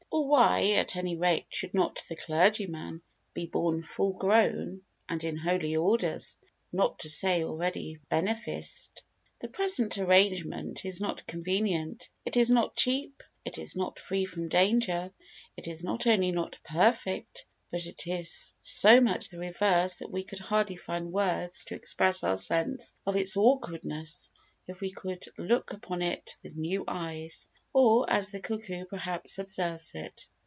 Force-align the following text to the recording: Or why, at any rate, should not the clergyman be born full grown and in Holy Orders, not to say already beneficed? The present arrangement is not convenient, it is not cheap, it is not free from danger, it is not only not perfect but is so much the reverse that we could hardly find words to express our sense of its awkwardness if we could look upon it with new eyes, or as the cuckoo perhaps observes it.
Or 0.13 0.27
why, 0.27 0.71
at 0.73 0.97
any 0.97 1.15
rate, 1.15 1.45
should 1.49 1.73
not 1.73 2.03
the 2.09 2.17
clergyman 2.17 3.01
be 3.33 3.45
born 3.45 3.81
full 3.81 4.11
grown 4.13 4.81
and 5.07 5.23
in 5.23 5.37
Holy 5.37 5.77
Orders, 5.77 6.37
not 6.71 6.99
to 6.99 7.09
say 7.09 7.43
already 7.45 7.97
beneficed? 8.09 9.03
The 9.39 9.47
present 9.47 9.97
arrangement 9.97 10.83
is 10.85 10.99
not 10.99 11.25
convenient, 11.25 12.09
it 12.25 12.35
is 12.35 12.51
not 12.51 12.75
cheap, 12.75 13.23
it 13.45 13.57
is 13.57 13.73
not 13.77 13.99
free 13.99 14.25
from 14.25 14.49
danger, 14.49 15.11
it 15.55 15.67
is 15.69 15.81
not 15.81 16.05
only 16.05 16.31
not 16.31 16.59
perfect 16.61 17.45
but 17.71 17.81
is 18.05 18.53
so 18.59 18.99
much 18.99 19.29
the 19.29 19.39
reverse 19.39 19.99
that 19.99 20.11
we 20.11 20.25
could 20.25 20.39
hardly 20.39 20.75
find 20.75 21.11
words 21.13 21.63
to 21.65 21.75
express 21.75 22.21
our 22.23 22.37
sense 22.37 22.93
of 23.05 23.15
its 23.15 23.37
awkwardness 23.37 24.29
if 24.67 24.81
we 24.81 24.91
could 24.91 25.25
look 25.37 25.71
upon 25.71 26.01
it 26.01 26.35
with 26.43 26.55
new 26.57 26.83
eyes, 26.87 27.49
or 27.73 28.09
as 28.09 28.31
the 28.31 28.39
cuckoo 28.39 28.83
perhaps 28.85 29.39
observes 29.39 29.91
it. 29.95 30.27